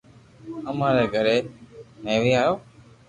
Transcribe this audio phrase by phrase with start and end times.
[0.69, 1.37] امري گھري
[2.03, 2.51] تيوي ھو